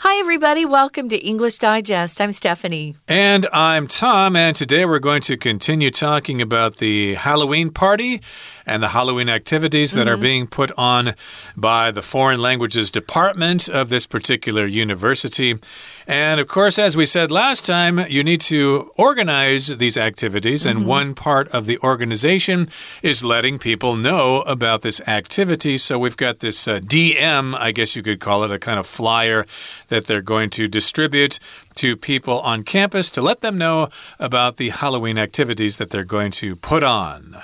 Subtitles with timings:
[0.00, 0.66] Hi, everybody.
[0.66, 2.20] Welcome to English Digest.
[2.20, 2.96] I'm Stephanie.
[3.08, 4.36] And I'm Tom.
[4.36, 8.20] And today we're going to continue talking about the Halloween party
[8.66, 10.08] and the Halloween activities that mm -hmm.
[10.08, 10.22] are mm-hmm.
[10.22, 11.14] being put on
[11.56, 15.58] by the Foreign Languages Department of this particular university.
[16.06, 20.66] And of course, as we said last time, you need to organize these activities, mm
[20.66, 20.70] -hmm.
[20.70, 20.98] and mm-hmm.
[21.00, 22.68] one part of the organization
[23.02, 25.78] is letting people know about this activity.
[25.78, 28.86] So we've got this uh, DM, I guess you could call it, a kind of
[28.86, 29.46] flyer
[29.88, 31.38] that they're going to distribute
[31.74, 33.88] to people on campus to let them know
[34.18, 37.36] about the Halloween activities that they're going to put on.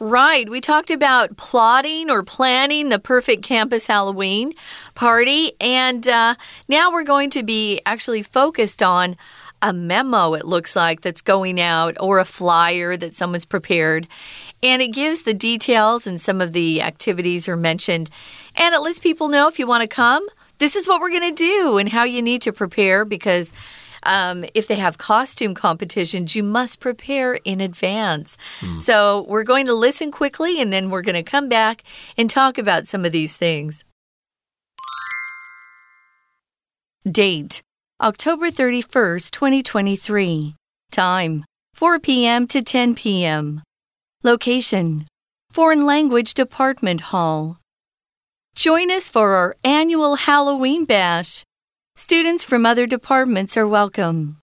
[0.00, 0.48] Right.
[0.48, 4.52] We talked about plotting or planning the perfect campus Halloween
[4.94, 5.52] party.
[5.60, 6.34] And uh,
[6.68, 9.16] now we're going to be actually focused on
[9.62, 14.06] a memo, it looks like, that's going out or a flyer that someone's prepared.
[14.62, 18.10] And it gives the details and some of the activities are mentioned.
[18.56, 20.26] And it lets people know if you want to come,
[20.58, 23.52] this is what we're going to do and how you need to prepare because
[24.04, 28.36] um, if they have costume competitions, you must prepare in advance.
[28.60, 28.82] Mm.
[28.82, 31.82] So we're going to listen quickly and then we're going to come back
[32.16, 33.84] and talk about some of these things.
[37.10, 37.62] Date
[38.00, 40.54] October 31st, 2023.
[40.90, 42.46] Time 4 p.m.
[42.46, 43.62] to 10 p.m.
[44.22, 45.06] Location
[45.50, 47.58] Foreign Language Department Hall.
[48.54, 51.44] Join us for our annual Halloween Bash.
[51.96, 54.38] Students from other departments are welcome.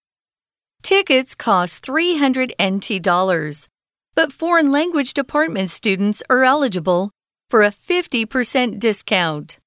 [0.84, 3.68] Tickets cost 300 NT dollars,
[4.16, 7.12] but foreign language department students are eligible
[7.50, 9.60] for a 50% discount.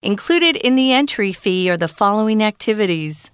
[0.00, 3.32] Included in the entry fee are the following activities.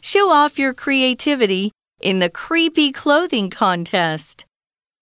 [0.00, 4.46] Show off your creativity in the creepy clothing contest.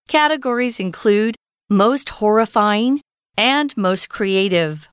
[0.08, 1.36] Categories include
[1.70, 3.02] most horrifying
[3.38, 4.88] and most creative.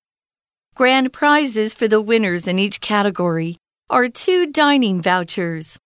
[0.81, 3.55] Grand prizes for the winners in each category
[3.91, 5.77] are two dining vouchers.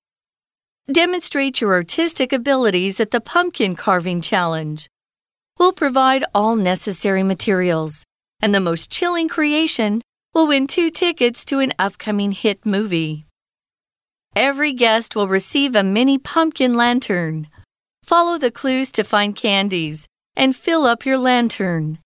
[0.89, 4.87] Demonstrate your artistic abilities at the Pumpkin Carving Challenge.
[5.59, 8.05] We'll provide all necessary materials,
[8.41, 10.01] and the most chilling creation
[10.33, 13.25] will win two tickets to an upcoming hit movie.
[14.33, 17.49] Every guest will receive a mini pumpkin lantern.
[18.01, 21.99] Follow the clues to find candies and fill up your lantern.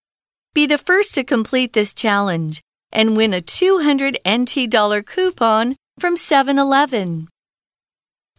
[0.56, 6.18] Be the first to complete this challenge and win a 200 NT dollar coupon from
[6.18, 7.28] 7 Eleven.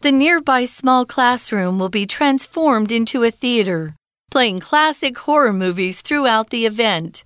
[0.01, 3.95] The nearby small classroom will be transformed into a theater,
[4.31, 7.23] playing classic horror movies throughout the event.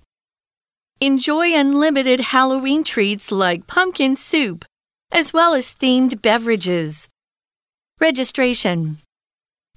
[1.00, 4.64] Enjoy unlimited Halloween treats like pumpkin soup,
[5.10, 7.08] as well as themed beverages.
[7.98, 8.98] Registration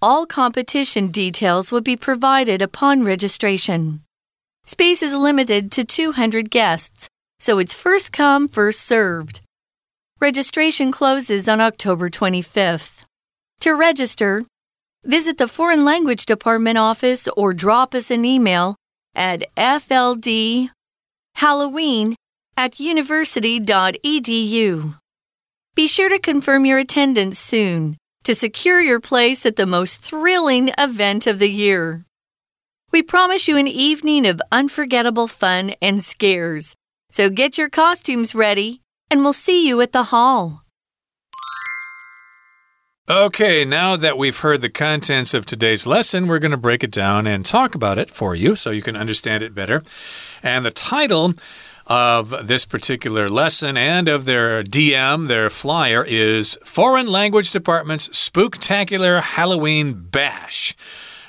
[0.02, 4.02] All competition details will be provided upon registration.
[4.66, 9.42] Space is limited to 200 guests so it's first come, first served.
[10.20, 13.06] Registration closes on October 25th.
[13.62, 14.44] To register,
[15.04, 18.76] visit the Foreign Language Department office or drop us an email
[19.16, 20.70] at fldhalloween
[22.58, 24.96] at university.edu.
[25.76, 30.72] Be sure to confirm your attendance soon to secure your place at the most thrilling
[30.78, 32.04] event of the year.
[32.92, 36.76] We promise you an evening of unforgettable fun and scares
[37.12, 40.64] so get your costumes ready, and we'll see you at the hall.
[43.10, 46.92] Okay, now that we've heard the contents of today's lesson, we're going to break it
[46.92, 49.82] down and talk about it for you so you can understand it better.
[50.44, 51.34] And the title
[51.88, 59.24] of this particular lesson and of their DM, their flyer, is Foreign Language Department's Spooktacular
[59.24, 60.76] Halloween Bash.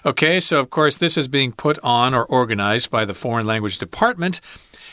[0.05, 3.79] Okay, so of course, this is being put on or organized by the Foreign Language
[3.79, 4.43] Department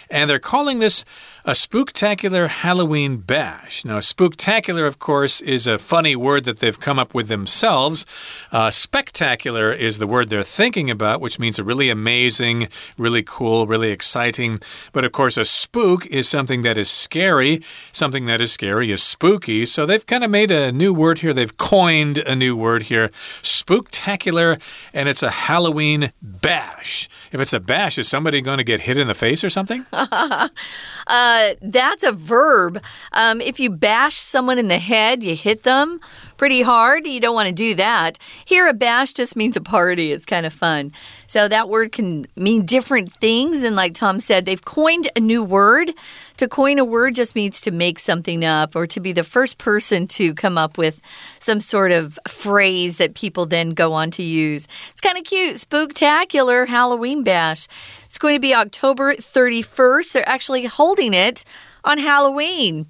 [0.10, 1.06] and they're calling this
[1.46, 3.86] a spooktacular Halloween bash.
[3.86, 8.06] Now, spooktacular, of course, is a funny word that they've come up with themselves.
[8.52, 12.68] Uh, spectacular is the word they're thinking about, which means a really amazing,
[12.98, 14.60] really cool, really exciting.
[14.92, 17.62] But of course, a spook is something that is scary.
[17.94, 19.66] Something that is scary is spooky.
[19.66, 21.34] So they've kind of made a new word here.
[21.34, 23.10] They've coined a new word here
[23.42, 24.60] spooktacular,
[24.94, 27.10] and it's a Halloween bash.
[27.32, 29.86] If it's a bash, is somebody going to get hit in the face or something?
[31.08, 32.82] uh, that's a verb.
[33.14, 36.00] Um, if you bash someone in the head, you hit them
[36.38, 37.08] pretty hard.
[37.08, 38.20] You don't want to do that.
[38.46, 40.12] Here, a bash just means a party.
[40.12, 40.94] It's kind of fun.
[41.26, 43.64] So that word can mean different things.
[43.64, 45.92] And like Tom said, they've coined a new word.
[46.38, 49.58] To coin a word just means to make something up or to be the first
[49.58, 51.02] person to come up with
[51.40, 54.68] some sort of phrase that people then go on to use.
[54.92, 55.56] It's kind of cute.
[55.56, 57.68] Spooktacular Halloween bash.
[58.08, 60.14] It's going to be October 31st.
[60.14, 61.44] They're actually holding it
[61.84, 62.88] on Halloween.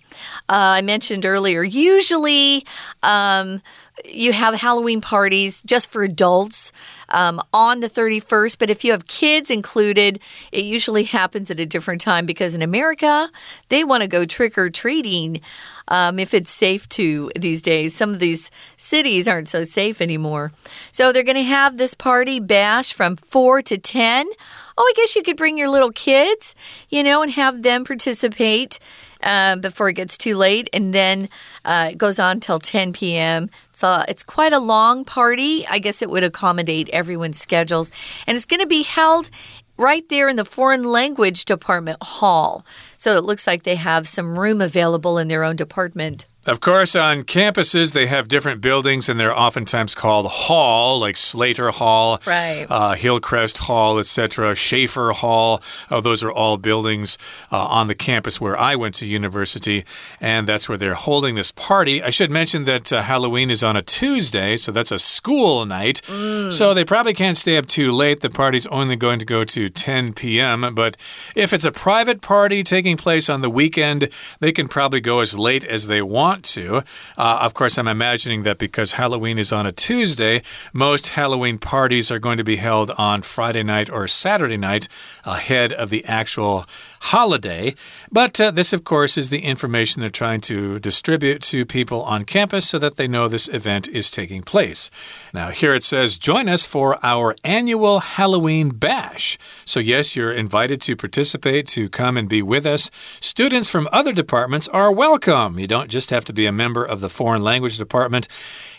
[0.49, 2.65] uh, I mentioned earlier, usually
[3.03, 3.61] um,
[4.05, 6.71] you have Halloween parties just for adults
[7.09, 10.19] um, on the 31st, but if you have kids included,
[10.51, 13.29] it usually happens at a different time because in America,
[13.69, 15.41] they want to go trick or treating.
[15.89, 17.95] Um, if it's safe to these days.
[17.95, 20.51] Some of these cities aren't so safe anymore.
[20.91, 24.27] So they're going to have this party bash from 4 to 10.
[24.77, 26.53] Oh, I guess you could bring your little kids,
[26.89, 28.79] you know, and have them participate.
[29.23, 31.27] Uh, before it gets too late, and then
[31.65, 33.49] uh, it goes on till 10 p.m.
[33.73, 35.65] So it's quite a long party.
[35.65, 37.91] I guess it would accommodate everyone's schedules,
[38.27, 39.31] and it's going to be held
[39.77, 42.65] right there in the foreign language department hall.
[42.97, 46.27] So it looks like they have some room available in their own department.
[46.47, 51.71] Of course, on campuses, they have different buildings and they're oftentimes called hall, like Slater
[51.71, 52.65] Hall, right.
[52.69, 55.61] uh, Hillcrest Hall, etc., Schaefer Hall.
[55.91, 57.17] Oh, those are all buildings
[57.51, 59.83] uh, on the campus where I went to university,
[60.21, 62.01] and that's where they're holding this party.
[62.01, 66.01] I should mention that uh, Halloween is on a Tuesday, so that's a school night.
[66.05, 66.53] Mm.
[66.53, 68.21] So they probably can't stay up too late.
[68.21, 70.95] The party's only going to go to 10 p.m., but
[71.35, 74.07] if it's a private party taking place on the weekend,
[74.39, 76.77] they can probably go as late as they want want to.
[77.17, 82.11] Uh, of course, I'm imagining that because Halloween is on a Tuesday, most Halloween parties
[82.11, 84.87] are going to be held on Friday night or Saturday night
[85.25, 86.65] ahead of the actual
[86.99, 87.75] holiday.
[88.11, 92.25] But uh, this, of course, is the information they're trying to distribute to people on
[92.25, 94.89] campus so that they know this event is taking place.
[95.33, 99.37] Now, here it says, join us for our annual Halloween bash.
[99.65, 102.89] So, yes, you're invited to participate, to come and be with us.
[103.19, 105.59] Students from other departments are welcome.
[105.59, 108.27] You don't just have to be a member of the foreign language department.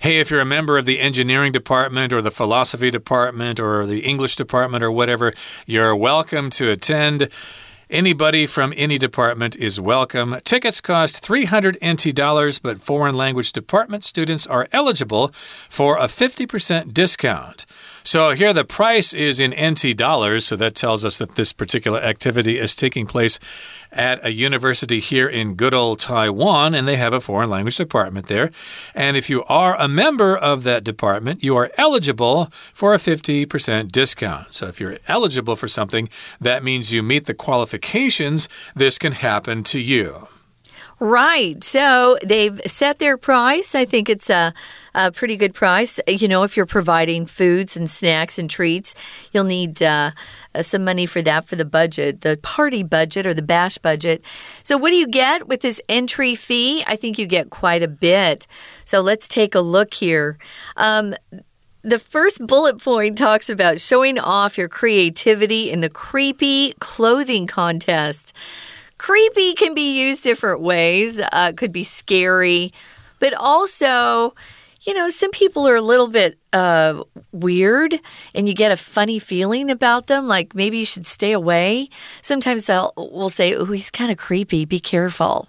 [0.00, 4.00] Hey, if you're a member of the engineering department or the philosophy department or the
[4.00, 5.32] English department or whatever,
[5.66, 7.28] you're welcome to attend.
[7.90, 10.36] Anybody from any department is welcome.
[10.44, 15.28] Tickets cost 300 NT dollars, but foreign language department students are eligible
[15.70, 17.64] for a 50% discount.
[18.04, 21.98] So here the price is in NT dollars, so that tells us that this particular
[21.98, 23.40] activity is taking place
[23.98, 28.28] at a university here in good old Taiwan, and they have a foreign language department
[28.28, 28.50] there.
[28.94, 33.90] And if you are a member of that department, you are eligible for a 50%
[33.90, 34.54] discount.
[34.54, 36.08] So if you're eligible for something,
[36.40, 38.48] that means you meet the qualifications.
[38.74, 40.28] This can happen to you.
[41.00, 41.62] Right.
[41.62, 43.76] So they've set their price.
[43.76, 44.52] I think it's a,
[44.96, 46.00] a, pretty good price.
[46.08, 48.96] You know, if you're providing foods and snacks and treats,
[49.30, 50.10] you'll need uh,
[50.56, 54.24] uh, some money for that for the budget, the party budget or the bash budget.
[54.64, 56.82] So, what do you get with this entry fee?
[56.84, 58.48] I think you get quite a bit.
[58.84, 60.36] So, let's take a look here.
[60.76, 61.14] Um,
[61.82, 68.32] the first bullet point talks about showing off your creativity in the creepy clothing contest.
[68.98, 71.20] Creepy can be used different ways.
[71.32, 72.72] Uh, could be scary,
[73.20, 74.34] but also,
[74.82, 77.02] you know, some people are a little bit uh,
[77.32, 78.00] weird
[78.34, 81.88] and you get a funny feeling about them, like maybe you should stay away.
[82.22, 85.48] Sometimes I'll we'll say, oh, he's kind of creepy, be careful.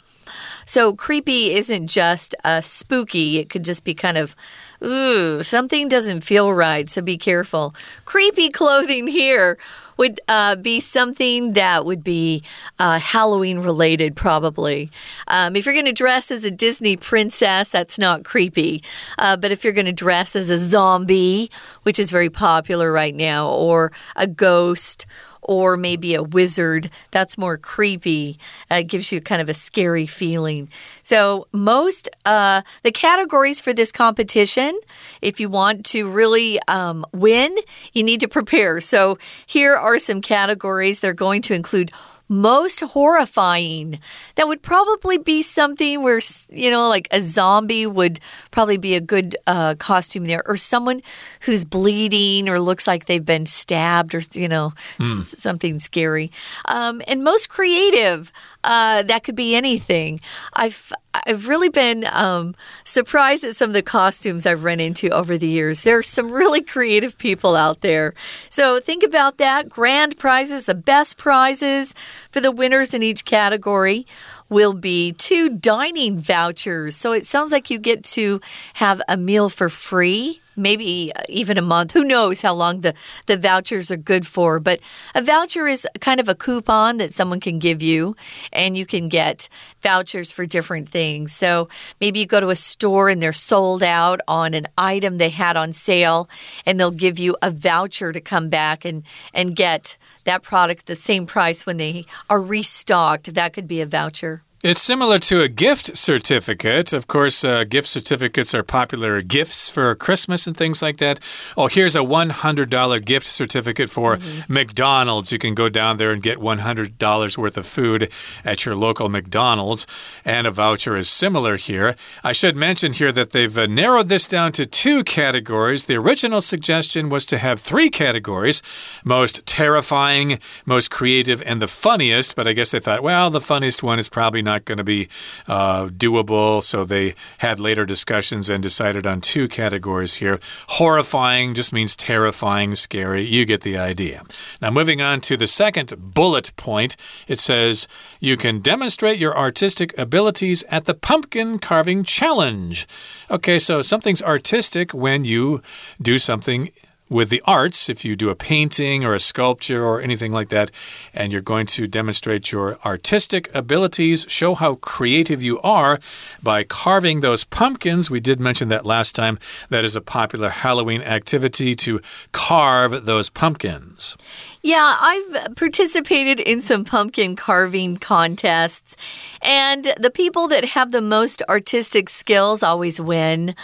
[0.66, 4.36] So, creepy isn't just uh, spooky, it could just be kind of,
[4.84, 7.74] ooh, something doesn't feel right, so be careful.
[8.06, 9.57] Creepy clothing here
[10.00, 12.42] would uh, be something that would be
[12.80, 14.90] uh, Halloween related, probably.
[15.28, 18.81] Um, if you're going to dress as a Disney princess, that's not creepy.
[19.18, 21.52] Uh, but if you're going to dress as a zombie,
[21.83, 25.06] which is very popular right now, or a ghost,
[25.50, 26.92] or maybe a wizard.
[27.10, 28.38] That's more creepy.
[28.70, 30.70] Uh, it gives you kind of a scary feeling.
[31.02, 34.80] So, most uh, the categories for this competition,
[35.24, 37.58] if you want to really um, win,
[37.94, 38.80] you need to prepare.
[38.80, 41.00] So, here are some categories.
[41.00, 41.92] They're going to include
[42.30, 44.00] most horrifying.
[44.36, 48.19] That would probably be something where, you know, like a zombie would
[48.52, 51.02] probably be a good uh, costume there, or someone
[51.42, 55.21] who's bleeding or looks like they've been stabbed or, you know, mm.
[55.21, 56.31] something scary.
[56.66, 58.31] Um, and most creative,
[58.63, 60.19] uh, that could be anything.
[60.54, 65.37] I've I've really been um, surprised at some of the costumes I've run into over
[65.37, 65.83] the years.
[65.83, 68.13] There are some really creative people out there.
[68.49, 69.69] So think about that.
[69.69, 71.95] Grand prizes, the best prizes
[72.31, 74.06] for the winners in each category
[74.49, 76.95] will be two dining vouchers.
[76.95, 78.42] So it sounds like you get to
[78.75, 81.94] have a meal for free maybe uh, even a month.
[81.94, 82.94] Who knows how long the,
[83.25, 84.59] the vouchers are good for?
[84.59, 84.80] But
[85.16, 88.16] a voucher is kind of a coupon that someone can give you,
[88.51, 89.49] and you can get
[89.81, 91.33] vouchers for different things.
[91.33, 91.69] So
[92.01, 95.57] maybe you go to a store and they're sold out on an item they had
[95.57, 96.30] on sale,
[96.66, 100.95] and they'll give you a voucher to come back and, and get that product the
[100.95, 103.33] same price when they are restocked.
[103.33, 104.44] That could be a voucher.
[104.61, 106.92] It's similar to a gift certificate.
[106.92, 111.21] Of course, uh, gift certificates are popular gifts for Christmas and things like that.
[111.56, 114.49] Oh, here's a $100 gift certificate for mm -hmm.
[114.49, 115.31] McDonald's.
[115.31, 118.09] You can go down there and get $100 worth of food
[118.44, 119.87] at your local McDonald's.
[120.25, 121.95] And a voucher is similar here.
[122.21, 125.85] I should mention here that they've uh, narrowed this down to two categories.
[125.85, 128.61] The original suggestion was to have three categories
[129.04, 132.35] most terrifying, most creative, and the funniest.
[132.35, 135.08] But I guess they thought, well, the funniest one is probably not going to be
[135.48, 136.62] uh, doable.
[136.64, 140.40] So they had later discussions and decided on two categories here.
[140.68, 143.24] Horrifying just means terrifying, scary.
[143.24, 144.24] You get the idea.
[144.62, 146.96] Now, moving on to the second bullet point,
[147.28, 147.88] it says
[148.20, 152.88] you can demonstrate your artistic abilities at the pumpkin carving challenge.
[153.30, 155.62] Okay, so something's artistic when you
[156.02, 156.72] do something
[157.09, 160.71] with the arts, if you do a painting or a sculpture or anything like that,
[161.13, 165.99] and you're going to demonstrate your artistic abilities, show how creative you are
[166.44, 168.11] by carving those pumpkins.
[168.11, 169.39] We did mention that last time.
[169.69, 171.99] That is a popular Halloween activity to
[172.31, 174.16] carve those pumpkins.
[174.61, 178.97] Yeah, I've participated in some pumpkin carving contests,
[179.42, 183.56] and the people that have the most artistic skills always win.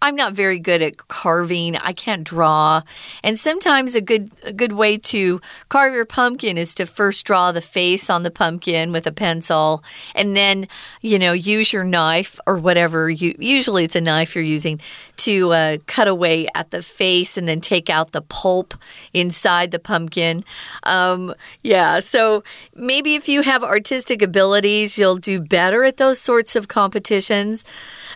[0.00, 1.76] I'm not very good at carving.
[1.76, 2.82] I can't draw.
[3.24, 7.50] And sometimes a good a good way to carve your pumpkin is to first draw
[7.50, 9.82] the face on the pumpkin with a pencil
[10.14, 10.68] and then,
[11.02, 14.80] you know, use your knife or whatever you usually it's a knife you're using
[15.16, 18.74] to uh, cut away at the face and then take out the pulp
[19.12, 20.44] inside the pumpkin.
[20.84, 26.54] Um, yeah, so maybe if you have artistic abilities, you'll do better at those sorts
[26.54, 27.64] of competitions.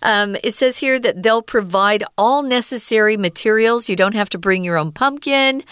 [0.00, 1.71] Um, it says here that they'll provide
[2.18, 3.88] all necessary materials.
[3.88, 5.62] You don't have to bring your own pumpkin.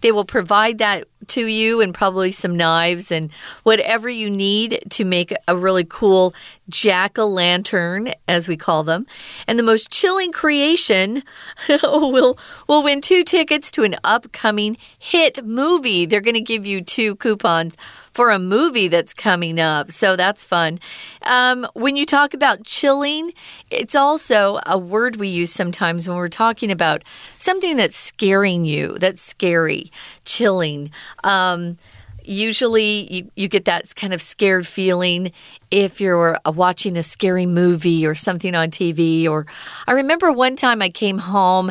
[0.00, 3.30] They will provide that to you and probably some knives and
[3.62, 6.34] whatever you need to make a really cool
[6.68, 9.06] jack o' lantern, as we call them.
[9.46, 11.22] And the most chilling creation
[11.82, 16.06] will will win two tickets to an upcoming hit movie.
[16.06, 17.76] They're going to give you two coupons
[18.12, 19.90] for a movie that's coming up.
[19.92, 20.78] So that's fun.
[21.22, 23.32] Um, when you talk about chilling,
[23.70, 27.02] it's also a word we use sometimes when we're talking about
[27.38, 29.90] something that's scaring you, that's scary,
[30.24, 30.90] chilling.
[31.24, 31.76] Um,
[32.24, 35.32] usually you, you get that kind of scared feeling
[35.70, 39.28] if you're uh, watching a scary movie or something on TV.
[39.28, 39.46] Or
[39.86, 41.70] I remember one time I came home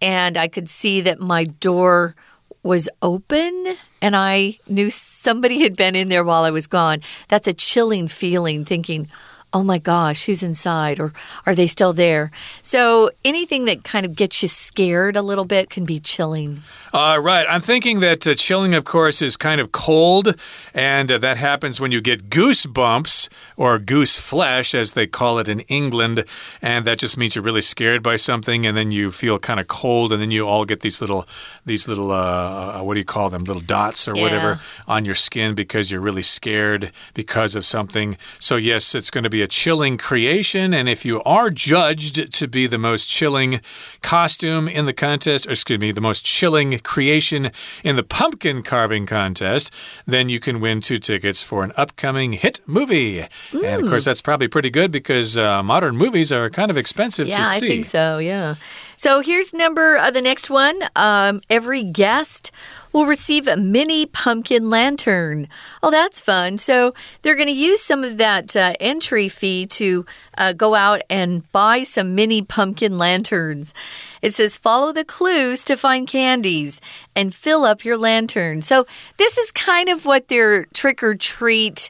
[0.00, 2.14] and I could see that my door
[2.62, 7.00] was open and I knew somebody had been in there while I was gone.
[7.28, 9.08] That's a chilling feeling thinking,
[9.52, 11.00] oh my gosh, who's inside?
[11.00, 11.12] Or
[11.46, 12.30] are they still there?
[12.62, 16.62] So anything that kind of gets you scared a little bit can be chilling.
[16.92, 17.46] Uh, right.
[17.48, 20.34] I'm thinking that uh, chilling, of course, is kind of cold,
[20.74, 25.48] and uh, that happens when you get goosebumps or goose flesh, as they call it
[25.48, 26.24] in England.
[26.62, 29.68] And that just means you're really scared by something, and then you feel kind of
[29.68, 31.26] cold, and then you all get these little,
[31.66, 33.44] these little, uh, uh, what do you call them?
[33.44, 34.22] Little dots or yeah.
[34.22, 38.16] whatever on your skin because you're really scared because of something.
[38.38, 40.74] So, yes, it's going to be a chilling creation.
[40.74, 43.60] And if you are judged to be the most chilling
[44.02, 47.50] costume in the contest, or excuse me, the most chilling creation
[47.84, 49.72] in the pumpkin carving contest,
[50.06, 53.26] then you can win two tickets for an upcoming hit movie.
[53.50, 53.64] Mm.
[53.64, 57.28] And of course, that's probably pretty good because uh, modern movies are kind of expensive
[57.28, 57.66] yeah, to see.
[57.66, 58.54] Yeah, I think so, yeah.
[58.98, 60.80] So here's number uh, the next one.
[60.96, 62.50] Um, every guest
[62.92, 65.46] will receive a mini pumpkin lantern.
[65.84, 66.58] Oh, that's fun.
[66.58, 70.04] So they're going to use some of that uh, entry fee to
[70.36, 73.72] uh, go out and buy some mini pumpkin lanterns.
[74.20, 76.80] It says follow the clues to find candies
[77.14, 78.62] and fill up your lantern.
[78.62, 78.84] So
[79.16, 81.88] this is kind of what their trick or treat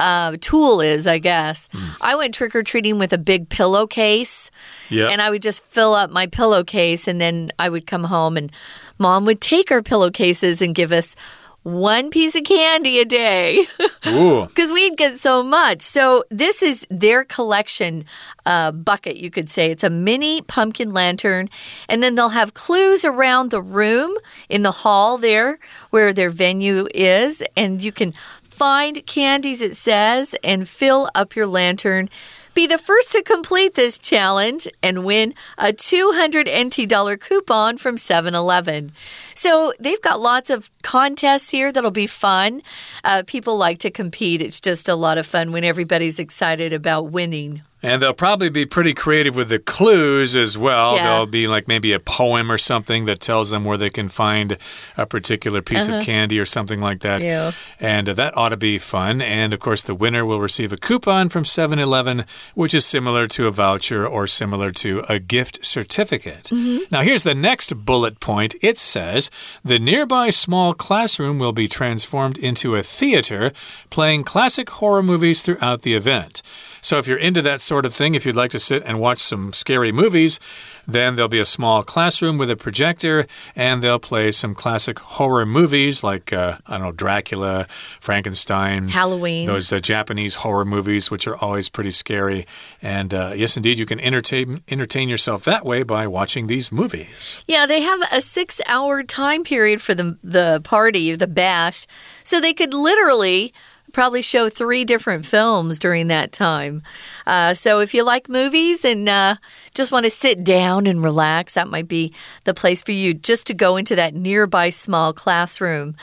[0.00, 1.68] uh, tool is, I guess.
[1.68, 1.96] Mm.
[2.00, 4.50] I went trick or treating with a big pillowcase.
[4.88, 5.08] Yeah.
[5.08, 8.50] And I would just fill up my pillowcase and then I would come home and
[8.98, 11.16] mom would take our pillowcases and give us
[11.62, 13.66] one piece of candy a day
[14.02, 15.82] because we'd get so much.
[15.82, 18.06] So, this is their collection
[18.46, 19.70] uh, bucket, you could say.
[19.70, 21.50] It's a mini pumpkin lantern,
[21.88, 24.16] and then they'll have clues around the room
[24.48, 25.58] in the hall there
[25.90, 28.14] where their venue is, and you can
[28.60, 32.10] find candies, it says, and fill up your lantern.
[32.52, 37.96] Be the first to complete this challenge and win a 200 NT dollar coupon from
[37.96, 38.92] 7 Eleven.
[39.34, 42.60] So they've got lots of contests here that'll be fun.
[43.02, 47.10] Uh, people like to compete, it's just a lot of fun when everybody's excited about
[47.10, 47.62] winning.
[47.82, 50.96] And they'll probably be pretty creative with the clues as well.
[50.96, 51.04] Yeah.
[51.04, 54.58] There'll be like maybe a poem or something that tells them where they can find
[54.98, 55.98] a particular piece Uh-huh.
[56.00, 57.22] of candy or something like that.
[57.22, 57.52] Yeah.
[57.80, 59.22] And uh, that ought to be fun.
[59.22, 63.26] And of course, the winner will receive a coupon from 7 Eleven, which is similar
[63.28, 66.50] to a voucher or similar to a gift certificate.
[66.90, 69.30] Now, here's the next bullet point it says
[69.64, 73.52] the nearby small classroom will be transformed into a theater,
[73.88, 76.42] playing classic horror movies throughout the event.
[76.80, 79.18] So, if you're into that sort of thing, if you'd like to sit and watch
[79.18, 80.40] some scary movies,
[80.86, 85.46] then there'll be a small classroom with a projector, and they'll play some classic horror
[85.46, 87.66] movies like, uh, I don't know, Dracula,
[88.00, 89.46] Frankenstein, Halloween.
[89.46, 92.46] those uh, Japanese horror movies, which are always pretty scary.
[92.82, 97.40] And uh, yes, indeed, you can entertain entertain yourself that way by watching these movies.
[97.46, 101.86] Yeah, they have a six hour time period for the, the party, the bash.
[102.24, 103.52] So they could literally
[103.92, 106.82] probably show three different films during that time.
[107.26, 109.36] Uh, so if you like movies and uh,
[109.74, 112.12] just want to sit down and relax, that might be
[112.44, 115.96] the place for you just to go into that nearby small classroom.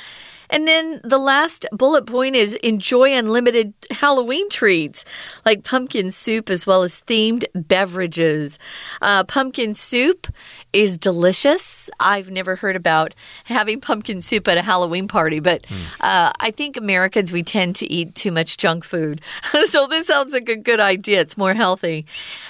[0.49, 5.03] And then the last bullet point is enjoy unlimited Halloween treats
[5.45, 8.57] like pumpkin soup as well as themed beverages.
[9.01, 10.27] Uh, pumpkin soup
[10.77, 11.89] is delicious.
[11.99, 13.15] I've never heard about
[13.45, 15.65] having pumpkin soup at a Halloween party, but
[16.01, 19.19] uh, I think Americans, we tend to eat too much junk food.
[19.65, 21.19] so this sounds like a good idea.
[21.19, 22.05] It's more healthy.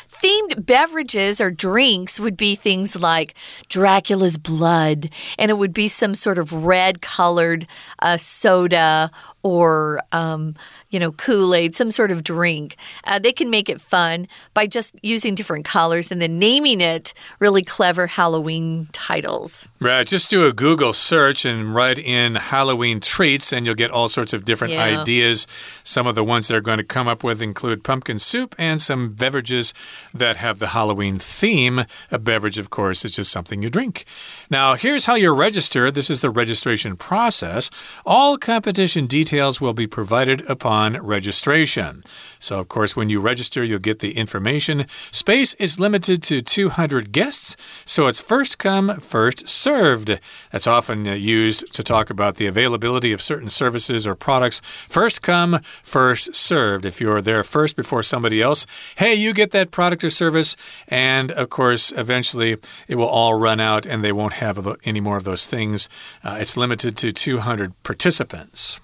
[0.09, 3.33] Themed beverages or drinks would be things like
[3.69, 7.65] Dracula's blood, and it would be some sort of red colored
[8.01, 9.09] uh, soda
[9.47, 10.55] or, um,
[10.89, 12.75] you know, Kool Aid, some sort of drink.
[13.05, 17.13] Uh, they can make it fun by just using different colors and then naming it
[17.39, 19.67] really clever Halloween titles.
[19.79, 24.09] Right, just do a Google search and write in Halloween treats, and you'll get all
[24.09, 24.99] sorts of different Yeah.
[25.01, 25.47] ideas.
[25.83, 29.13] Some of the ones they're going to come up with include pumpkin soup and some
[29.13, 29.73] beverages
[30.13, 31.85] that have the Halloween theme.
[32.11, 34.05] A beverage, of course, is just something you drink.
[34.49, 35.91] Now, here's how you register.
[35.91, 37.69] This is the registration process.
[38.05, 42.01] All competition details will be provided upon registration.
[42.39, 44.85] So, of course, when you register, you'll get the information.
[45.11, 50.17] Space is limited to 200 guests, so it's first come, first served.
[50.51, 54.61] That's often uh, used to talk about the availability of certain services or products.
[54.87, 56.85] First come, first served.
[56.85, 60.55] If you're there first before somebody else, hey, you get that product or service.
[60.87, 62.57] And of course, eventually
[62.87, 65.89] it will all run out and they won't have any more of those things.
[66.23, 68.79] Uh, it's limited to 200 participants.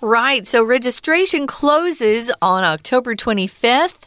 [0.00, 0.46] Right.
[0.46, 4.06] So registration closes on October 25th.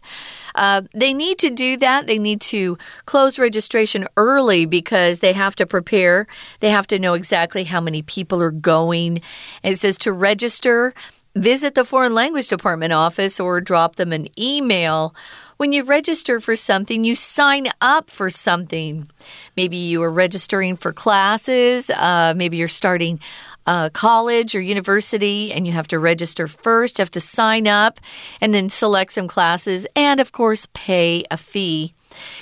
[0.55, 2.07] Uh, they need to do that.
[2.07, 6.27] They need to close registration early because they have to prepare.
[6.59, 9.21] They have to know exactly how many people are going.
[9.63, 10.93] It says to register,
[11.35, 15.15] visit the foreign language department office or drop them an email.
[15.57, 19.07] When you register for something, you sign up for something.
[19.55, 21.89] Maybe you are registering for classes.
[21.89, 23.19] Uh, maybe you're starting
[23.65, 26.97] uh, college or university and you have to register first.
[26.97, 27.99] You have to sign up
[28.41, 31.93] and then select some classes and, of course, pay a fee.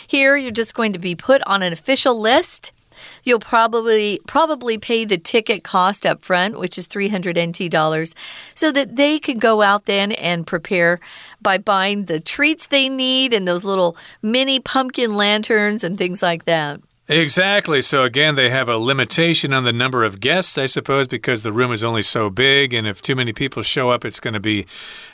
[0.07, 2.71] Here, you're just going to be put on an official list.
[3.23, 8.13] You'll probably probably pay the ticket cost up front, which is 300 NT dollars,
[8.55, 10.99] so that they can go out then and prepare
[11.41, 16.45] by buying the treats they need and those little mini pumpkin lanterns and things like
[16.45, 16.79] that.
[17.11, 17.81] Exactly.
[17.81, 21.51] So, again, they have a limitation on the number of guests, I suppose, because the
[21.51, 22.73] room is only so big.
[22.73, 24.65] And if too many people show up, it's going to be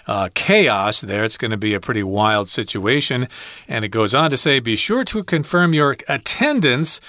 [0.05, 1.23] uh, chaos there.
[1.23, 3.27] It's going to be a pretty wild situation.
[3.67, 7.01] And it goes on to say be sure to confirm your attendance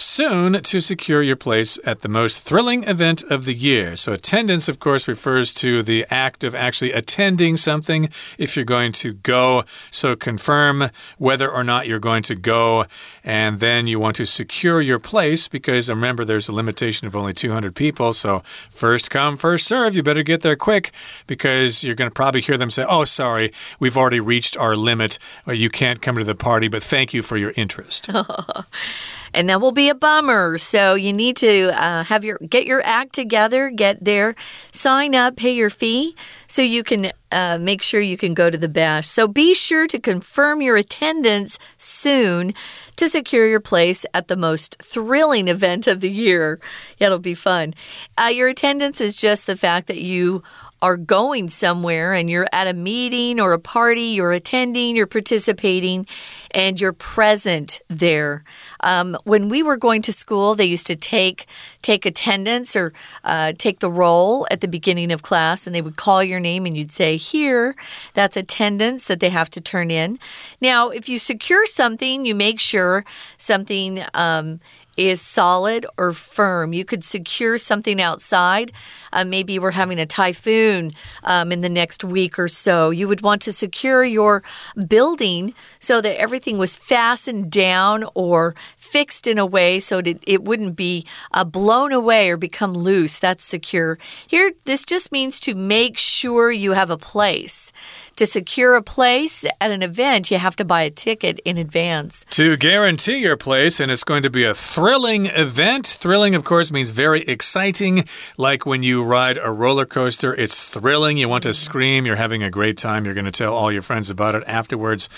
[0.00, 3.96] soon to secure your place at the most thrilling event of the year.
[3.96, 8.08] So, attendance, of course, refers to the act of actually attending something
[8.38, 9.64] if you're going to go.
[9.90, 12.86] So, confirm whether or not you're going to go,
[13.22, 17.32] and then you want to secure your place because remember, there's a limitation of only
[17.32, 18.12] 200 people.
[18.12, 19.94] So, first come, first serve.
[19.94, 20.92] You better get there quick
[21.26, 25.18] because you're going to probably hear them say, Oh, sorry, we've already reached our limit.
[25.46, 28.10] Uh, you can't come to the party, but thank you for your interest.
[29.34, 30.58] and that will be a bummer.
[30.58, 34.34] So you need to uh, have your get your act together, get there,
[34.72, 36.16] sign up, pay your fee,
[36.46, 39.08] so you can uh, make sure you can go to the bash.
[39.08, 42.54] So be sure to confirm your attendance soon
[42.96, 46.58] to secure your place at the most thrilling event of the year.
[46.98, 47.74] It'll be fun.
[48.18, 50.42] Uh, your attendance is just the fact that you
[50.82, 56.06] are going somewhere and you're at a meeting or a party, you're attending, you're participating,
[56.52, 58.44] and you're present there.
[58.80, 61.46] Um, when we were going to school, they used to take
[61.82, 62.92] take attendance or
[63.24, 66.66] uh, take the roll at the beginning of class, and they would call your name,
[66.66, 67.74] and you'd say, "Here."
[68.14, 70.18] That's attendance that they have to turn in.
[70.60, 73.04] Now, if you secure something, you make sure
[73.36, 74.02] something.
[74.14, 74.60] Um,
[74.96, 76.72] is solid or firm.
[76.72, 78.72] You could secure something outside.
[79.12, 80.92] Uh, maybe we're having a typhoon
[81.24, 82.90] um, in the next week or so.
[82.90, 84.42] You would want to secure your
[84.88, 90.44] building so that everything was fastened down or fixed in a way so that it
[90.44, 93.18] wouldn't be uh, blown away or become loose.
[93.18, 93.98] That's secure.
[94.26, 97.72] Here, this just means to make sure you have a place.
[98.16, 102.26] To secure a place at an event, you have to buy a ticket in advance.
[102.32, 105.86] To guarantee your place, and it's going to be a thrilling event.
[105.86, 108.06] Thrilling, of course, means very exciting.
[108.38, 111.18] Like when you ride a roller coaster, it's thrilling.
[111.18, 112.06] You want to scream.
[112.06, 113.04] You're having a great time.
[113.04, 115.10] You're going to tell all your friends about it afterwards.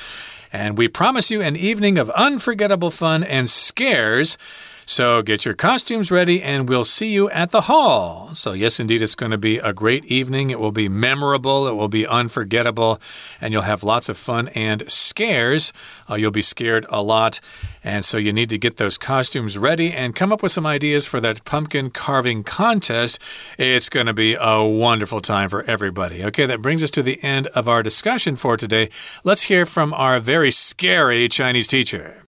[0.52, 4.36] And we promise you an evening of unforgettable fun and scares.
[4.84, 8.34] So get your costumes ready and we'll see you at the hall.
[8.34, 10.50] So, yes, indeed, it's going to be a great evening.
[10.50, 13.00] It will be memorable, it will be unforgettable,
[13.40, 15.72] and you'll have lots of fun and scares.
[16.10, 17.40] Uh, you'll be scared a lot.
[17.84, 21.06] And so you need to get those costumes ready and come up with some ideas
[21.06, 23.20] for that pumpkin carving contest.
[23.58, 26.24] It's going to be a wonderful time for everybody.
[26.24, 28.88] Okay, that brings us to the end of our discussion for today.
[29.24, 32.22] Let's hear from our very scary Chinese teacher.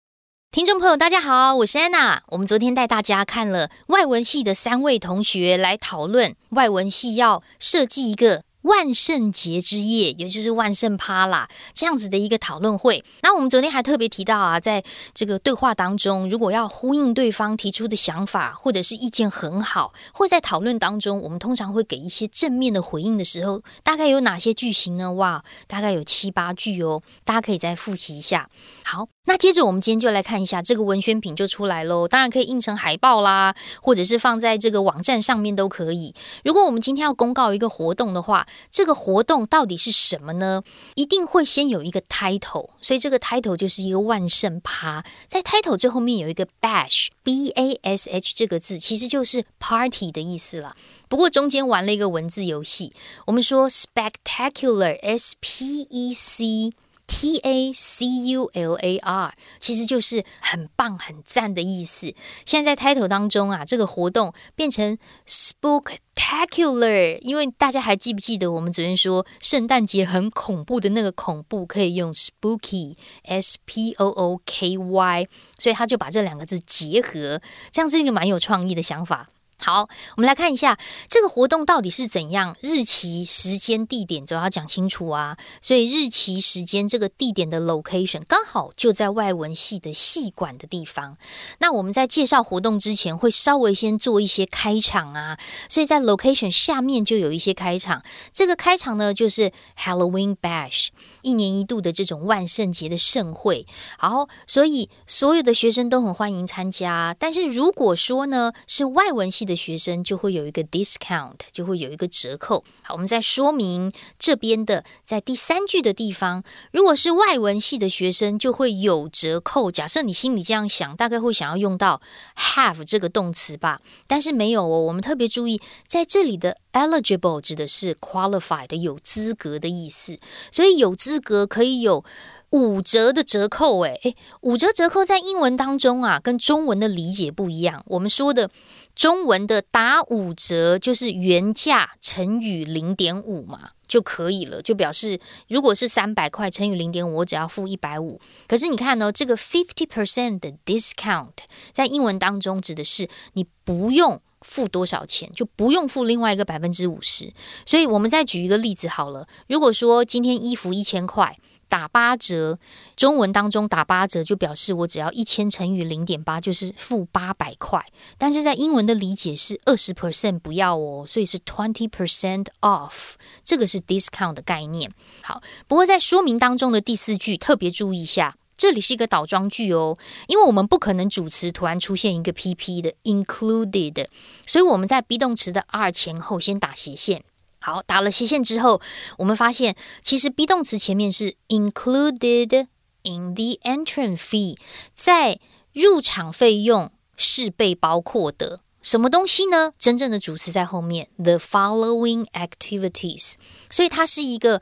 [0.52, 2.24] 听众朋友，大家好，我是安娜。
[2.30, 8.42] 我们昨天带大家看了外文系的三位同学来讨论外文系要设计一个。
[8.62, 13.02] 万圣节之夜，也就是万圣趴啦，这样子的一个讨论会。
[13.22, 14.82] 那我们昨天还特别提到啊，在
[15.14, 25.12] 这个对话当中，如果要呼应对方提出的想法，或者是意见很好，或在讨论当中，我们通常会给一些正面的回应的时候，大概有哪些句型呢？
[25.14, 28.48] 哇，大概有七八句哦，大家可以再复习一下。
[28.84, 32.08] 好，那接着我们今天就来看一下这个文宣品就出来喽。
[32.08, 36.14] 当然可以印成海报啦，或者是放在这个网站上面都可以。
[36.44, 40.62] 如果我们今天要公告一个活动的话，这个活动到底是什么呢？
[40.94, 45.04] 一定会先有一个 title，所以这个 title 就是一个万圣趴。
[45.26, 50.76] 在 title 最后面有一个 bash，b a s h 这个字其实就是 party 的意思了。
[51.08, 52.92] 不过中间玩了一个文字游戏，
[53.26, 56.72] 我们说 spectacular，s p e c。
[57.12, 62.14] T A C U L A R 其实就是很棒、很赞的意思。
[62.46, 64.96] 现在在 title 当中啊，这个活动变成
[65.26, 75.26] Spooktacular，因为大家还记不记得我们昨天说圣诞节很恐怖的那个恐怖可以用 Spooky，S P O O K Y，
[75.58, 77.42] 所以他就把这两个字结合，
[77.72, 79.30] 这样是一个蛮有创意的想法。
[79.62, 85.36] 好，我们来看一下这个活动到底是怎样，日期、时间、地点都要讲清楚啊。
[85.60, 91.18] 所以日期、时间这个地点的 location 刚好就在外文系的系馆的地方。
[91.58, 95.38] 那我们在介绍活动之前，会稍微先做一些开场啊。
[95.68, 100.88] 所以在 location 下面就有一些开场，这个开场呢就是 Halloween Bash，
[101.22, 103.66] 一年一度的这种万圣节的盛会。
[103.98, 107.14] 好，所以所有的学生都很欢迎参加。
[107.18, 112.62] 但是如果说呢是外文系，的学生就会有一个 discount，就会有一个折扣。
[112.82, 119.70] 好，我们再说明这边的，在第三句的地方，如果是外文系的学生，就会有折扣。
[119.70, 122.00] 假设你心里这样想，大概会想要用到
[122.36, 124.80] have 这个动词吧，但是没有哦。
[124.82, 130.18] 我们特别注意，在这里的 eligible 指的是 qualified 有资格的意思，
[130.52, 132.04] 所以有资资格可以有。
[132.52, 137.84] 五折的折扣，诶诶，五折折扣在英文当中啊，跟中文的理解不一样。
[137.86, 138.50] 我们说的
[138.96, 148.20] 中文的打五折就是原价乘以零点五嘛，就可以了，就表示如果是三百块乘以零点五，我只要付一百五。
[148.48, 151.28] 可是你看呢，这个 fifty percent 的 discount
[151.72, 157.32] 在英文当中指的是你不用付多少钱，就不用付另外一个百分之五十。
[157.66, 161.36] 所以我们再举一个例子好了，如果说今天衣服一千块。
[161.70, 162.58] 打八折，
[162.96, 167.80] 中文当中打八折就表示我只要一千乘以零点八就是付八百块，
[168.18, 173.12] 但是在英文的理解是二十 percent 不要哦，所以是 twenty percent off，
[173.44, 174.90] 这个是 discount 的概念。
[175.22, 179.96] 好，不过在说明当中的第四句特别注意一下，这里是一个倒装句哦，
[180.26, 184.06] 因为我们不可能主词突然出现一个 pp 的 included，
[184.46, 187.24] 所以我们在 be 动词的 are 前后先打斜线。
[187.58, 188.82] 好，打了斜线之后，
[189.16, 192.66] 我们发现其实 be 动词前面是 included
[193.02, 194.58] in the entrance fee，
[194.94, 195.40] 在
[195.72, 198.60] 入场费用是被包括的。
[198.82, 199.72] 什么东西呢？
[199.78, 203.36] 真正的主词在后面，the following activities，
[203.70, 204.60] 所以它是一个。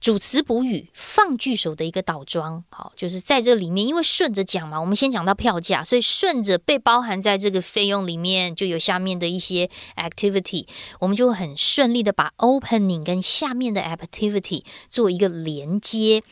[0.00, 10.66] 主词补语放句首的一个倒装，好，就是在这里面，因为顺着讲嘛，我们先讲到票价，所以顺着被包含在这个费用里面，就有下面的一些 activity，
[11.00, 16.22] 我们就很顺利的把 opening 跟下面的 activity 做一个连接。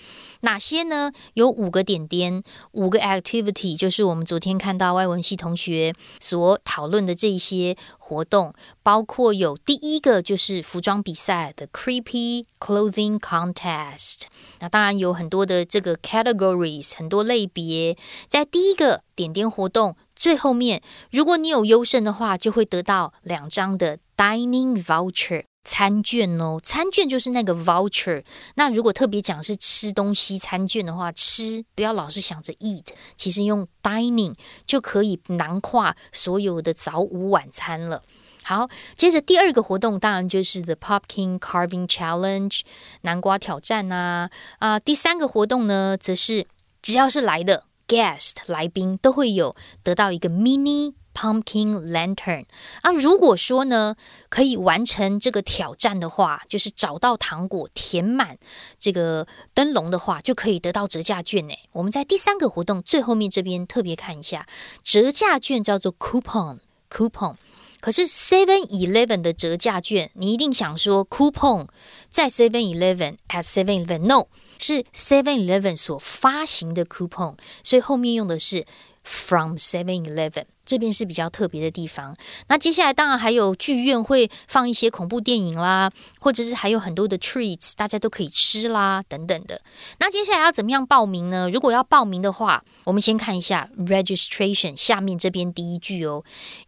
[0.40, 1.12] 哪些呢？
[1.34, 14.22] 有五个点点，五个 activity，就是我们昨天看到外文系同学所讨论的这些活动，包括有第一个就是服装比赛的 Creepy Clothing Contest。
[14.60, 17.96] 那当然有很多的这个 categories，很多类别。
[18.28, 25.44] 在第一个点点活动最后面，如果你有优胜的话，就会得到两张的 dining voucher。
[25.66, 28.22] 餐券哦，餐券就是那个 voucher。
[28.54, 38.02] 那如果特别讲是吃东西餐券的话，吃不要老是想着 eat，其实用 dining 就可以囊括所有的早午晚餐了。
[38.44, 42.60] 好，接着第二个活动当然就是 the pumpkin carving challenge
[43.00, 44.78] 南瓜挑战呐啊。
[44.78, 46.46] 第三个活动呢，则是
[46.80, 50.94] 只要是来的 guest 来宾都会有得到一个 mini。
[51.16, 52.44] Pumpkin lantern
[52.82, 53.96] 啊，如果说呢
[54.28, 58.36] 可以完成这个挑战的话，就是找到糖果填满
[58.78, 61.54] 这个灯笼的话，就可以得到折价券呢。
[61.72, 64.46] 我们在第三个活动最后面这边特别看一下，
[64.82, 67.36] 折价券叫做 coupon，coupon。
[67.80, 71.68] 可是 Seven Eleven 的折价券，你一定想说 coupon
[72.10, 74.26] 在 Seven Eleven at Seven Eleven，no，
[74.58, 78.66] 是 Seven Eleven 所发行的 coupon，所以后面用的是
[79.02, 80.44] from Seven Eleven。
[80.66, 82.14] 这边是比较特别的地方。
[82.48, 89.62] 那接下来当然还有剧院会放一些恐怖电影啦，或者是还有很多的 treats，大家都可以吃啦等等的。
[90.00, 91.48] 那接下来要怎么样报名呢？
[91.48, 96.24] 如果要报名的话，我们先看一下 registration 下面这边第一句哦。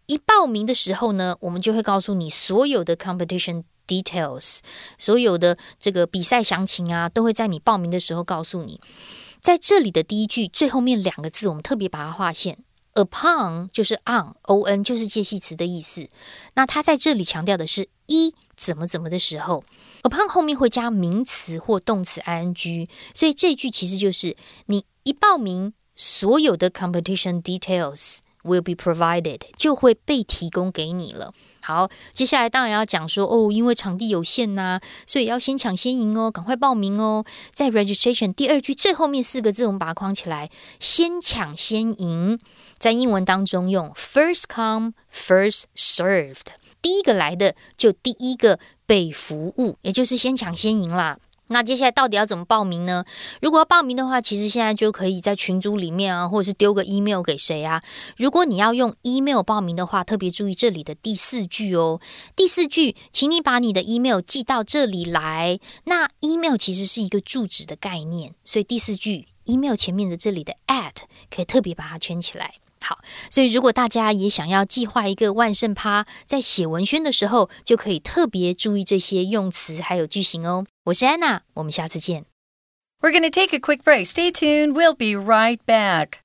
[0.07, 4.59] 一报名的时候呢，我们就会告诉你所有的 competition details，
[4.97, 8.79] 所有的这个比赛详情啊，都会在你报名的时候告诉你。
[9.41, 12.57] 在这里的第一句最后面两个字，我们特别把它划线。
[12.99, 16.09] Upon 就是 on，o n 就是介系词的意思。
[16.55, 19.63] 那它在这里强调的是一怎么怎么的时候
[20.03, 24.35] ，upon 后面会加名词或动词 ing，所以这句其实就是
[24.65, 31.33] 你一报名，所有的 competition details will be provided 就会被提供给你了。
[31.61, 37.23] 好，接下来当然要讲说哦，因为场地有限呐，所以要先抢先赢哦，赶快报名哦。
[37.53, 42.39] 在 registration 第二句最后面四个字，我们把它框起来，先抢先赢。
[42.79, 46.45] 在英文当中用 first come first served，
[46.81, 51.19] 第一个来的就第一个被服务，也就是先抢先赢啦。
[51.51, 53.03] 那接下来到底要怎么报名呢？
[53.41, 57.81] 如果要报名的话，其实现在就可以在群组里面啊，或者是丢个 email 给谁啊。
[58.17, 61.99] 如果你要用 email 报名的话，特别注意这里的第四句哦。
[62.35, 65.59] 第四句，请你把你的 email 寄到这里来。
[65.85, 70.97] 那 email 其实是一个住址的概念，所以第四句 email 前面的这里的 at
[71.35, 72.53] 可以特别把它圈起来。
[72.81, 80.65] 好，所以如果大家也想要计划一个万圣趴，在写文宣的时候，就可以特别注意这些用词还有句型哦。
[80.85, 82.25] 我是安娜，我们下次见。
[83.01, 84.05] We're going to take a quick break.
[84.07, 84.73] Stay tuned.
[84.73, 86.19] We'll be right back.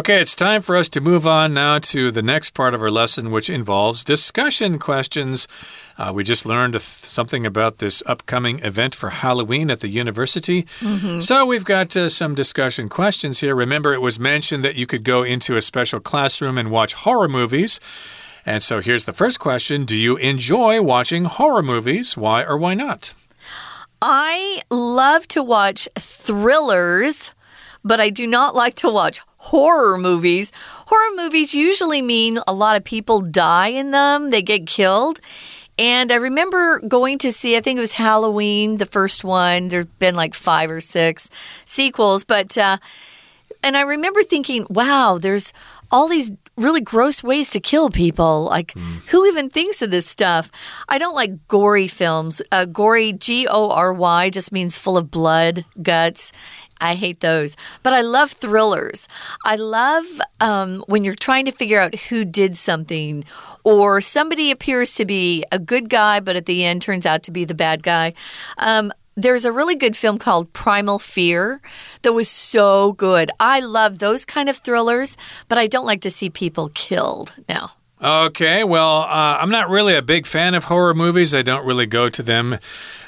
[0.00, 2.90] Okay, it's time for us to move on now to the next part of our
[2.90, 5.46] lesson, which involves discussion questions.
[5.98, 10.66] Uh, we just learned something about this upcoming event for Halloween at the university.
[10.80, 11.20] Mm -hmm.
[11.20, 13.54] So we've got uh, some discussion questions here.
[13.54, 17.28] Remember, it was mentioned that you could go into a special classroom and watch horror
[17.28, 17.80] movies.
[18.46, 22.16] And so here's the first question Do you enjoy watching horror movies?
[22.16, 23.14] Why or why not?
[24.02, 27.34] I love to watch thrillers,
[27.82, 30.52] but I do not like to watch horror movies.
[30.86, 35.18] Horror movies usually mean a lot of people die in them, they get killed.
[35.78, 39.68] And I remember going to see, I think it was Halloween, the first one.
[39.68, 41.30] There have been like five or six
[41.64, 42.76] sequels, but, uh,
[43.62, 45.54] and I remember thinking, wow, there's
[45.90, 48.44] all these really gross ways to kill people.
[48.44, 49.08] Like, mm.
[49.08, 50.50] who even thinks of this stuff?
[50.86, 52.42] I don't like gory films.
[52.52, 56.30] Uh, gory, G O R Y, just means full of blood, guts.
[56.80, 57.56] I hate those.
[57.82, 59.08] But I love thrillers.
[59.44, 60.06] I love
[60.40, 63.24] um, when you're trying to figure out who did something,
[63.64, 67.30] or somebody appears to be a good guy, but at the end turns out to
[67.30, 68.14] be the bad guy.
[68.58, 71.60] Um, there's a really good film called Primal Fear
[72.02, 73.30] that was so good.
[73.38, 75.16] I love those kind of thrillers,
[75.48, 77.34] but I don't like to see people killed.
[77.48, 77.72] now.
[78.02, 81.34] Okay, well, uh, I'm not really a big fan of horror movies.
[81.34, 82.58] I don't really go to them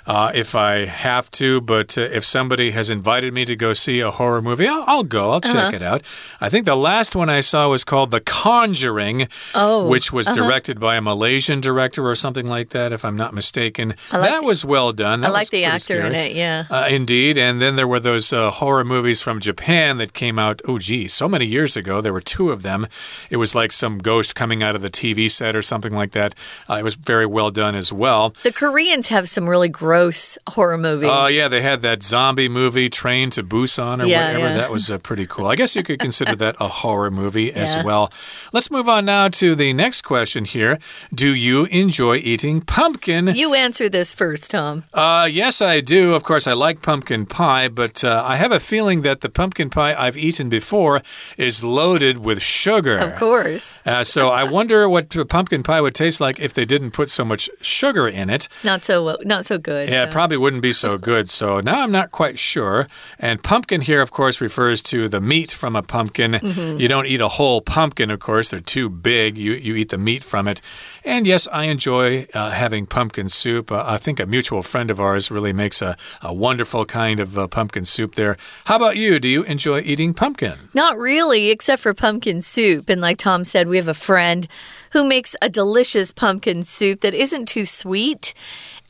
[0.06, 4.00] uh, if I have to, but uh, if somebody has invited me to go see
[4.00, 5.30] a horror movie, I'll, I'll go.
[5.30, 5.76] I'll check Uh-huh.
[5.76, 6.02] it out.
[6.40, 10.34] I think the last one I saw was called The Conjuring, Oh, which was uh-huh.
[10.36, 13.90] directed by a Malaysian director or something like that, if I'm not mistaken.
[14.12, 15.20] Like that the- was well done.
[15.20, 16.32] That I like the actor in it.
[16.34, 16.64] Yeah.
[16.70, 17.38] Uh, indeed.
[17.38, 21.08] And then there were those uh, horror movies from Japan that came out, oh, gee,
[21.08, 22.00] so many years ago.
[22.00, 22.86] There were two of them.
[23.30, 26.34] It was like some ghost coming out of the TV set or something like that.
[26.68, 28.34] Uh, it was very well done as well.
[28.42, 31.10] The Koreans have some really gross horror movies.
[31.12, 34.38] Oh, yeah, they had that zombie movie, Train to Busan, or Yeah, whatever.
[34.48, 34.56] yeah.
[34.56, 35.46] That was uh, pretty cool.
[35.46, 38.10] I guess you could consider that a horror movie as well.
[38.54, 40.78] Let's move on now to the next question here.
[41.14, 43.34] Do you enjoy eating pumpkin?
[43.34, 44.84] You answer this first, Tom.
[44.94, 46.14] Uh, yes, I do.
[46.14, 49.68] Of course, I like pumpkin pie, but uh, I have a feeling that the pumpkin
[49.68, 51.02] pie I've eaten before
[51.36, 52.96] is loaded with sugar.
[52.96, 53.78] Of course.
[53.84, 57.24] Uh, so I wonder what pumpkin pie would taste like if they didn't put so
[57.26, 58.48] much sugar in it.
[58.64, 59.81] Not so not so good.
[59.88, 61.30] Yeah, it probably wouldn't be so good.
[61.30, 62.88] So now I'm not quite sure.
[63.18, 66.32] And pumpkin here, of course, refers to the meat from a pumpkin.
[66.32, 66.80] Mm-hmm.
[66.80, 69.38] You don't eat a whole pumpkin, of course, they're too big.
[69.38, 70.60] You, you eat the meat from it.
[71.04, 73.72] And yes, I enjoy uh, having pumpkin soup.
[73.72, 77.38] Uh, I think a mutual friend of ours really makes a, a wonderful kind of
[77.38, 78.36] uh, pumpkin soup there.
[78.66, 79.18] How about you?
[79.18, 80.54] Do you enjoy eating pumpkin?
[80.74, 82.88] Not really, except for pumpkin soup.
[82.88, 84.46] And like Tom said, we have a friend
[84.92, 88.34] who makes a delicious pumpkin soup that isn't too sweet.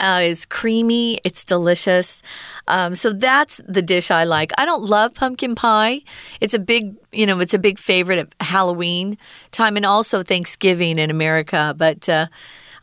[0.00, 1.20] Uh, is creamy.
[1.22, 2.22] It's delicious.
[2.66, 4.50] Um, so that's the dish I like.
[4.58, 6.00] I don't love pumpkin pie.
[6.40, 9.16] It's a big, you know, it's a big favorite at Halloween
[9.52, 11.72] time and also Thanksgiving in America.
[11.76, 12.26] But uh,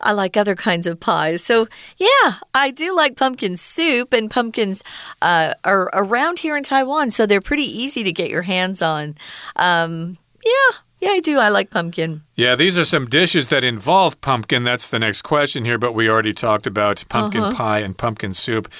[0.00, 1.44] I like other kinds of pies.
[1.44, 1.66] So,
[1.98, 4.82] yeah, I do like pumpkin soup, and pumpkins
[5.20, 9.14] uh, are around here in Taiwan, so they're pretty easy to get your hands on.
[9.56, 11.38] Um, yeah, yeah, I do.
[11.38, 12.22] I like pumpkin.
[12.36, 14.64] Yeah, these are some dishes that involve pumpkin.
[14.64, 17.54] That's the next question here, but we already talked about pumpkin Uh-huh.
[17.56, 18.70] pie and pumpkin soup.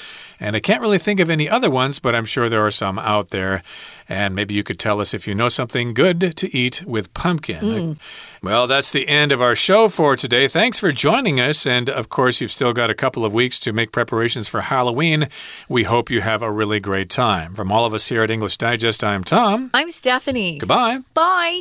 [0.42, 2.98] And I can't really think of any other ones, but I'm sure there are some
[2.98, 3.62] out there.
[4.08, 7.60] And maybe you could tell us if you know something good to eat with pumpkin.
[7.62, 7.98] Mm.
[8.42, 10.48] Well, that's the end of our show for today.
[10.48, 11.66] Thanks for joining us.
[11.66, 15.28] And of course, you've still got a couple of weeks to make preparations for Halloween.
[15.68, 17.54] We hope you have a really great time.
[17.54, 19.70] From all of us here at English Digest, I'm Tom.
[19.74, 20.56] I'm Stephanie.
[20.58, 21.00] Goodbye.
[21.12, 21.60] Bye.